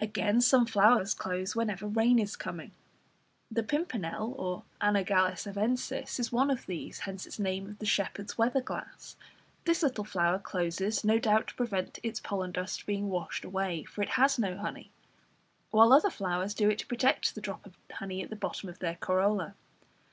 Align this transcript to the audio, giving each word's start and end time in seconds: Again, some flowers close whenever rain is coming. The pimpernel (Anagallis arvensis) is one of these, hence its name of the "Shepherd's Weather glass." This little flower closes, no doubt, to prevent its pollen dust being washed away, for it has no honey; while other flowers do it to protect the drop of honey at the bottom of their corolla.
Again, 0.00 0.40
some 0.40 0.66
flowers 0.66 1.14
close 1.14 1.56
whenever 1.56 1.88
rain 1.88 2.20
is 2.20 2.36
coming. 2.36 2.70
The 3.50 3.64
pimpernel 3.64 4.64
(Anagallis 4.80 5.52
arvensis) 5.52 6.20
is 6.20 6.30
one 6.30 6.48
of 6.52 6.66
these, 6.66 7.00
hence 7.00 7.26
its 7.26 7.40
name 7.40 7.68
of 7.68 7.80
the 7.80 7.84
"Shepherd's 7.84 8.38
Weather 8.38 8.60
glass." 8.60 9.16
This 9.64 9.82
little 9.82 10.04
flower 10.04 10.38
closes, 10.38 11.02
no 11.02 11.18
doubt, 11.18 11.48
to 11.48 11.54
prevent 11.56 11.98
its 12.04 12.20
pollen 12.20 12.52
dust 12.52 12.86
being 12.86 13.08
washed 13.08 13.44
away, 13.44 13.82
for 13.82 14.00
it 14.00 14.10
has 14.10 14.38
no 14.38 14.56
honey; 14.56 14.92
while 15.72 15.92
other 15.92 16.08
flowers 16.08 16.54
do 16.54 16.70
it 16.70 16.78
to 16.78 16.86
protect 16.86 17.34
the 17.34 17.40
drop 17.40 17.66
of 17.66 17.76
honey 17.90 18.22
at 18.22 18.30
the 18.30 18.36
bottom 18.36 18.68
of 18.68 18.78
their 18.78 18.94
corolla. 18.94 19.56